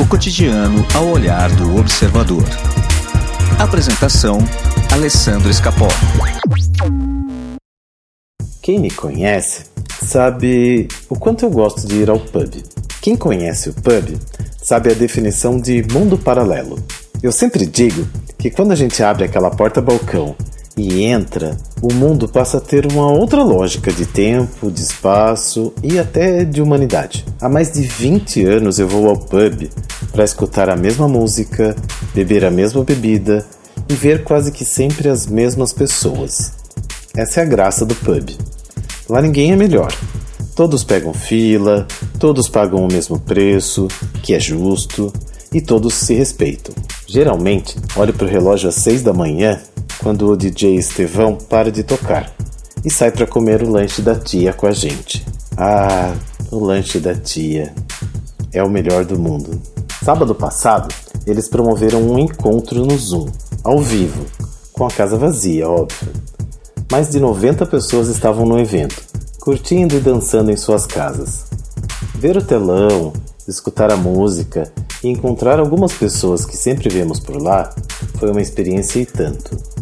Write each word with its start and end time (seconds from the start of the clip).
O 0.00 0.08
cotidiano 0.08 0.84
ao 0.92 1.06
olhar 1.10 1.48
do 1.54 1.76
observador. 1.76 2.42
Apresentação: 3.56 4.38
Alessandro 4.90 5.48
Escapó. 5.48 5.86
Quem 8.60 8.80
me 8.80 8.90
conhece 8.90 9.66
sabe 10.04 10.88
o 11.08 11.16
quanto 11.16 11.44
eu 11.44 11.50
gosto 11.50 11.86
de 11.86 11.94
ir 11.94 12.10
ao 12.10 12.18
pub. 12.18 12.52
Quem 13.00 13.14
conhece 13.14 13.68
o 13.68 13.72
pub 13.72 14.18
sabe 14.60 14.90
a 14.90 14.94
definição 14.94 15.60
de 15.60 15.80
mundo 15.92 16.18
paralelo. 16.18 16.76
Eu 17.22 17.30
sempre 17.30 17.66
digo 17.66 18.04
que 18.36 18.50
quando 18.50 18.72
a 18.72 18.76
gente 18.76 19.00
abre 19.00 19.22
aquela 19.22 19.52
porta-balcão 19.52 20.34
e 20.76 21.04
entra, 21.04 21.56
o 21.80 21.92
mundo 21.92 22.28
passa 22.28 22.58
a 22.58 22.60
ter 22.60 22.86
uma 22.86 23.10
outra 23.10 23.42
lógica 23.42 23.92
de 23.92 24.04
tempo, 24.04 24.70
de 24.70 24.82
espaço 24.82 25.72
e 25.82 25.98
até 25.98 26.44
de 26.44 26.60
humanidade. 26.60 27.24
Há 27.40 27.48
mais 27.48 27.70
de 27.70 27.82
20 27.82 28.44
anos 28.44 28.78
eu 28.78 28.88
vou 28.88 29.08
ao 29.08 29.16
pub 29.16 29.68
para 30.10 30.24
escutar 30.24 30.68
a 30.68 30.76
mesma 30.76 31.06
música, 31.06 31.76
beber 32.14 32.44
a 32.44 32.50
mesma 32.50 32.82
bebida 32.82 33.46
e 33.88 33.94
ver 33.94 34.24
quase 34.24 34.50
que 34.50 34.64
sempre 34.64 35.08
as 35.08 35.26
mesmas 35.26 35.72
pessoas. 35.72 36.52
Essa 37.16 37.40
é 37.40 37.42
a 37.44 37.46
graça 37.46 37.86
do 37.86 37.94
pub. 37.94 38.30
Lá 39.08 39.22
ninguém 39.22 39.52
é 39.52 39.56
melhor. 39.56 39.92
Todos 40.54 40.82
pegam 40.82 41.14
fila, 41.14 41.86
todos 42.18 42.48
pagam 42.48 42.84
o 42.84 42.88
mesmo 42.88 43.20
preço, 43.20 43.86
que 44.22 44.34
é 44.34 44.40
justo, 44.40 45.12
e 45.52 45.60
todos 45.60 45.94
se 45.94 46.14
respeitam. 46.14 46.74
Geralmente, 47.06 47.76
olho 47.96 48.12
para 48.12 48.26
o 48.26 48.30
relógio 48.30 48.68
às 48.68 48.74
6 48.76 49.02
da 49.02 49.12
manhã 49.12 49.60
quando 50.00 50.28
o 50.28 50.36
DJ 50.36 50.76
Estevão 50.76 51.34
para 51.36 51.70
de 51.70 51.82
tocar 51.82 52.32
e 52.84 52.90
sai 52.90 53.10
para 53.10 53.26
comer 53.26 53.62
o 53.62 53.70
lanche 53.70 54.02
da 54.02 54.14
tia 54.14 54.52
com 54.52 54.66
a 54.66 54.72
gente. 54.72 55.24
Ah, 55.56 56.14
o 56.50 56.58
lanche 56.58 56.98
da 56.98 57.14
tia 57.14 57.74
é 58.52 58.62
o 58.62 58.70
melhor 58.70 59.04
do 59.04 59.18
mundo. 59.18 59.60
Sábado 60.02 60.34
passado, 60.34 60.94
eles 61.26 61.48
promoveram 61.48 62.02
um 62.02 62.18
encontro 62.18 62.84
no 62.84 62.96
Zoom, 62.96 63.26
ao 63.64 63.80
vivo, 63.80 64.24
com 64.72 64.86
a 64.86 64.90
casa 64.90 65.18
vazia, 65.18 65.68
óbvio. 65.68 66.12
Mais 66.90 67.10
de 67.10 67.20
90 67.20 67.66
pessoas 67.66 68.08
estavam 68.08 68.46
no 68.46 68.58
evento, 68.58 69.02
curtindo 69.40 69.96
e 69.96 70.00
dançando 70.00 70.50
em 70.50 70.56
suas 70.56 70.86
casas. 70.86 71.44
Ver 72.14 72.36
o 72.36 72.42
telão, 72.42 73.12
escutar 73.46 73.92
a 73.92 73.96
música 73.96 74.72
e 75.02 75.08
encontrar 75.08 75.58
algumas 75.58 75.92
pessoas 75.92 76.44
que 76.44 76.56
sempre 76.56 76.88
vemos 76.88 77.20
por 77.20 77.40
lá 77.40 77.74
foi 78.18 78.30
uma 78.30 78.40
experiência 78.40 79.00
e 79.00 79.06
tanto. 79.06 79.77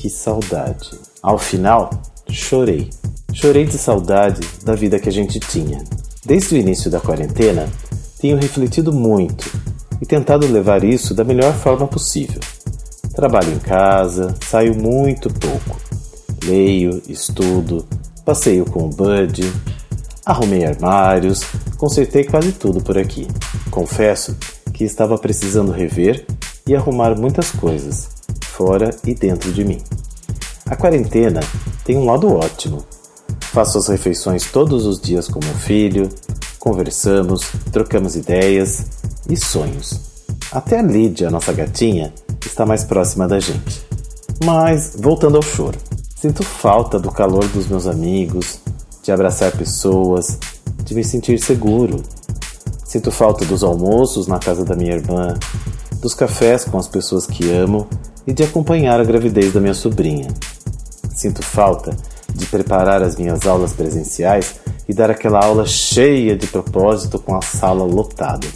Que 0.00 0.08
saudade. 0.08 0.92
Ao 1.22 1.36
final, 1.36 1.90
chorei. 2.30 2.88
Chorei 3.34 3.66
de 3.66 3.76
saudade 3.76 4.40
da 4.64 4.74
vida 4.74 4.98
que 4.98 5.10
a 5.10 5.12
gente 5.12 5.38
tinha. 5.38 5.84
Desde 6.24 6.54
o 6.54 6.56
início 6.56 6.90
da 6.90 6.98
quarentena, 6.98 7.68
tenho 8.18 8.38
refletido 8.38 8.94
muito 8.94 9.52
e 10.00 10.06
tentado 10.06 10.46
levar 10.46 10.84
isso 10.84 11.12
da 11.12 11.22
melhor 11.22 11.52
forma 11.52 11.86
possível. 11.86 12.40
Trabalho 13.14 13.52
em 13.52 13.58
casa, 13.58 14.34
saio 14.48 14.74
muito 14.74 15.28
pouco. 15.34 15.78
Leio, 16.46 17.02
estudo, 17.06 17.86
passeio 18.24 18.64
com 18.64 18.86
o 18.86 18.88
Bud, 18.88 19.52
arrumei 20.24 20.64
armários, 20.64 21.42
consertei 21.76 22.24
quase 22.24 22.52
tudo 22.52 22.80
por 22.80 22.96
aqui. 22.96 23.28
Confesso 23.70 24.34
que 24.72 24.82
estava 24.82 25.18
precisando 25.18 25.70
rever 25.72 26.24
e 26.66 26.74
arrumar 26.74 27.14
muitas 27.14 27.50
coisas, 27.50 28.19
fora 28.60 28.94
e 29.06 29.14
dentro 29.14 29.50
de 29.50 29.64
mim. 29.64 29.80
A 30.66 30.76
quarentena 30.76 31.40
tem 31.82 31.96
um 31.96 32.04
lado 32.04 32.28
ótimo. 32.28 32.84
Faço 33.40 33.78
as 33.78 33.88
refeições 33.88 34.52
todos 34.52 34.84
os 34.84 35.00
dias 35.00 35.28
com 35.28 35.40
meu 35.42 35.54
filho, 35.54 36.10
conversamos, 36.58 37.40
trocamos 37.72 38.16
ideias 38.16 38.84
e 39.30 39.36
sonhos. 39.36 39.98
Até 40.52 40.78
a 40.78 40.82
Lídia, 40.82 41.30
nossa 41.30 41.54
gatinha, 41.54 42.12
está 42.44 42.66
mais 42.66 42.84
próxima 42.84 43.26
da 43.26 43.40
gente. 43.40 43.82
Mas, 44.44 44.94
voltando 44.98 45.36
ao 45.36 45.42
choro, 45.42 45.78
sinto 46.14 46.44
falta 46.44 46.98
do 46.98 47.10
calor 47.10 47.48
dos 47.48 47.66
meus 47.66 47.86
amigos, 47.86 48.60
de 49.02 49.10
abraçar 49.10 49.52
pessoas, 49.52 50.38
de 50.84 50.94
me 50.94 51.02
sentir 51.02 51.38
seguro. 51.38 52.02
Sinto 52.84 53.10
falta 53.10 53.44
dos 53.46 53.64
almoços 53.64 54.26
na 54.26 54.38
casa 54.38 54.64
da 54.64 54.76
minha 54.76 54.94
irmã, 54.94 55.34
dos 56.00 56.12
cafés 56.12 56.64
com 56.64 56.76
as 56.76 56.88
pessoas 56.88 57.26
que 57.26 57.50
amo 57.50 57.88
e 58.30 58.32
de 58.32 58.44
acompanhar 58.44 59.00
a 59.00 59.04
gravidez 59.04 59.52
da 59.52 59.58
minha 59.58 59.74
sobrinha. 59.74 60.28
Sinto 61.12 61.42
falta 61.42 61.96
de 62.32 62.46
preparar 62.46 63.02
as 63.02 63.16
minhas 63.16 63.44
aulas 63.44 63.72
presenciais 63.72 64.54
e 64.88 64.94
dar 64.94 65.10
aquela 65.10 65.44
aula 65.44 65.66
cheia 65.66 66.36
de 66.36 66.46
propósito 66.46 67.18
com 67.18 67.34
a 67.34 67.42
sala 67.42 67.82
lotada. 67.82 68.46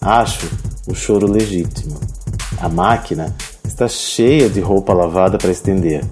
Acho 0.00 0.48
o 0.86 0.94
choro 0.94 1.30
legítimo. 1.30 2.00
A 2.58 2.70
máquina 2.70 3.36
está 3.62 3.86
cheia 3.86 4.48
de 4.48 4.60
roupa 4.60 4.94
lavada 4.94 5.36
para 5.36 5.50
estender. 5.50 6.02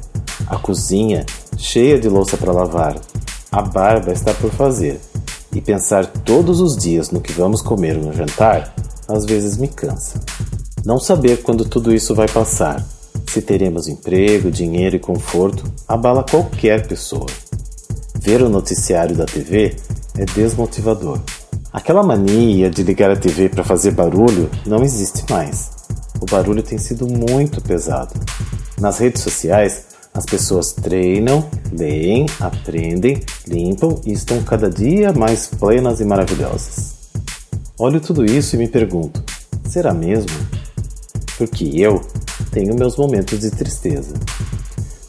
A 0.46 0.58
cozinha 0.58 1.24
cheia 1.56 1.98
de 1.98 2.10
louça 2.10 2.36
para 2.36 2.52
lavar. 2.52 2.96
A 3.50 3.62
barba 3.62 4.12
está 4.12 4.34
por 4.34 4.50
fazer. 4.50 5.00
E 5.54 5.62
pensar 5.62 6.06
todos 6.06 6.60
os 6.60 6.76
dias 6.76 7.10
no 7.10 7.22
que 7.22 7.32
vamos 7.32 7.62
comer 7.62 7.96
no 7.96 8.12
jantar 8.12 8.74
às 9.08 9.24
vezes 9.24 9.56
me 9.56 9.68
cansa. 9.68 10.20
Não 10.84 11.00
saber 11.00 11.42
quando 11.42 11.64
tudo 11.64 11.94
isso 11.94 12.14
vai 12.14 12.28
passar, 12.28 12.84
se 13.36 13.42
teremos 13.42 13.86
emprego, 13.86 14.50
dinheiro 14.50 14.96
e 14.96 14.98
conforto, 14.98 15.70
abala 15.86 16.24
qualquer 16.24 16.88
pessoa. 16.88 17.26
Ver 18.18 18.40
o 18.40 18.48
noticiário 18.48 19.14
da 19.14 19.26
TV 19.26 19.76
é 20.16 20.24
desmotivador. 20.24 21.20
Aquela 21.70 22.02
mania 22.02 22.70
de 22.70 22.82
ligar 22.82 23.10
a 23.10 23.16
TV 23.16 23.50
para 23.50 23.62
fazer 23.62 23.90
barulho 23.90 24.50
não 24.64 24.82
existe 24.82 25.30
mais. 25.30 25.70
O 26.18 26.24
barulho 26.24 26.62
tem 26.62 26.78
sido 26.78 27.06
muito 27.06 27.60
pesado. 27.60 28.14
Nas 28.80 29.00
redes 29.00 29.20
sociais, 29.20 29.84
as 30.14 30.24
pessoas 30.24 30.72
treinam, 30.72 31.46
leem, 31.70 32.24
aprendem, 32.40 33.20
limpam 33.46 34.00
e 34.06 34.12
estão 34.12 34.42
cada 34.44 34.70
dia 34.70 35.12
mais 35.12 35.46
plenas 35.46 36.00
e 36.00 36.06
maravilhosas. 36.06 36.94
Olho 37.78 38.00
tudo 38.00 38.24
isso 38.24 38.56
e 38.56 38.58
me 38.58 38.66
pergunto: 38.66 39.22
será 39.68 39.92
mesmo? 39.92 40.32
porque 41.36 41.70
eu 41.74 42.00
tenho 42.56 42.74
meus 42.74 42.96
momentos 42.96 43.40
de 43.40 43.50
tristeza. 43.50 44.14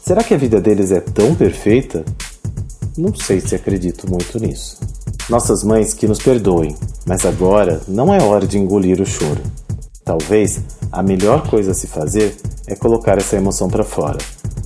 Será 0.04 0.22
que 0.22 0.34
a 0.34 0.36
vida 0.36 0.60
deles 0.60 0.92
é 0.92 1.00
tão 1.00 1.34
perfeita? 1.34 2.04
Não 2.94 3.14
sei 3.14 3.40
se 3.40 3.54
acredito 3.54 4.06
muito 4.06 4.38
nisso. 4.38 4.78
Nossas 5.30 5.64
mães 5.64 5.94
que 5.94 6.06
nos 6.06 6.18
perdoem, 6.18 6.76
mas 7.06 7.24
agora 7.24 7.80
não 7.88 8.12
é 8.12 8.22
hora 8.22 8.46
de 8.46 8.58
engolir 8.58 9.00
o 9.00 9.06
choro. 9.06 9.40
Talvez 10.04 10.60
a 10.92 11.02
melhor 11.02 11.48
coisa 11.48 11.70
a 11.70 11.74
se 11.74 11.86
fazer 11.86 12.36
é 12.66 12.74
colocar 12.74 13.16
essa 13.16 13.36
emoção 13.36 13.70
para 13.70 13.82
fora. 13.82 14.18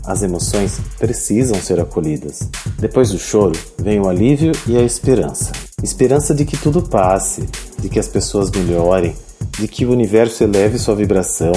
As 0.04 0.24
emoções 0.24 0.80
precisam 0.98 1.60
ser 1.60 1.78
acolhidas. 1.78 2.40
Depois 2.80 3.10
do 3.10 3.18
choro 3.18 3.56
vem 3.80 4.00
o 4.00 4.08
alívio 4.08 4.50
e 4.66 4.76
a 4.76 4.82
esperança. 4.82 5.52
Esperança 5.84 6.34
de 6.34 6.44
que 6.44 6.56
tudo 6.56 6.82
passe, 6.82 7.44
de 7.78 7.88
que 7.88 8.00
as 8.00 8.08
pessoas 8.08 8.50
melhorem, 8.50 9.14
de 9.56 9.68
que 9.68 9.86
o 9.86 9.92
universo 9.92 10.42
eleve 10.42 10.80
sua 10.80 10.96
vibração, 10.96 11.52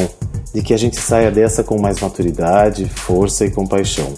de 0.55 0.61
que 0.61 0.73
a 0.73 0.77
gente 0.77 0.95
saia 0.95 1.29
dessa 1.29 1.66
com 1.66 1.77
mais 1.77 1.99
maturidade, 1.99 2.88
força 2.88 3.43
e 3.43 3.51
compaixão. 3.51 4.13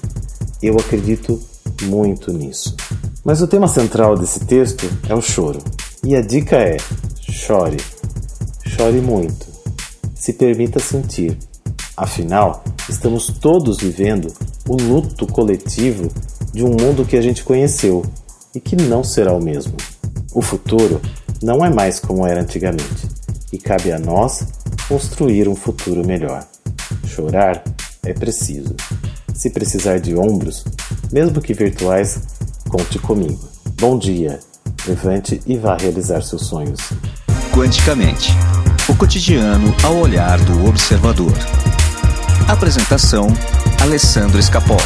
Eu 0.61 0.77
acredito 0.77 1.41
muito 1.81 2.31
nisso. 2.31 2.75
Mas 3.25 3.41
o 3.41 3.47
tema 3.47 3.67
central 3.67 4.15
desse 4.15 4.41
texto 4.41 4.87
é 5.09 5.15
o 5.15 5.21
choro. 5.21 5.59
E 6.03 6.15
a 6.15 6.21
dica 6.21 6.57
é: 6.57 6.77
chore. 7.27 7.77
Chore 8.67 9.01
muito. 9.01 9.47
Se 10.13 10.31
permita 10.31 10.79
sentir. 10.79 11.35
Afinal, 11.97 12.63
estamos 12.87 13.33
todos 13.41 13.79
vivendo 13.79 14.31
o 14.69 14.75
luto 14.75 15.25
coletivo 15.25 16.07
de 16.53 16.63
um 16.63 16.69
mundo 16.69 17.03
que 17.03 17.17
a 17.17 17.21
gente 17.21 17.43
conheceu 17.43 18.05
e 18.53 18.59
que 18.59 18.75
não 18.75 19.03
será 19.03 19.33
o 19.33 19.41
mesmo. 19.41 19.73
O 20.35 20.41
futuro 20.43 21.01
não 21.41 21.65
é 21.65 21.71
mais 21.71 21.99
como 21.99 22.27
era 22.27 22.41
antigamente 22.41 23.07
e 23.51 23.57
cabe 23.57 23.91
a 23.91 23.97
nós 23.97 24.45
construir 24.87 25.47
um 25.47 25.55
futuro 25.55 26.05
melhor. 26.05 26.45
Chorar 27.05 27.63
é 28.03 28.13
preciso. 28.13 28.75
Se 29.33 29.49
precisar 29.49 29.99
de 29.99 30.15
ombros, 30.15 30.63
mesmo 31.11 31.41
que 31.41 31.53
virtuais, 31.53 32.19
conte 32.69 32.97
comigo. 32.99 33.47
Bom 33.79 33.97
dia, 33.99 34.39
levante 34.87 35.41
e 35.45 35.57
vá 35.57 35.77
realizar 35.77 36.21
seus 36.21 36.47
sonhos. 36.47 36.79
Quanticamente 37.53 38.31
o 38.89 38.95
cotidiano 38.95 39.75
ao 39.83 39.97
olhar 39.97 40.39
do 40.39 40.65
observador. 40.67 41.33
Apresentação: 42.47 43.27
Alessandro 43.81 44.39
Escapó. 44.39 44.77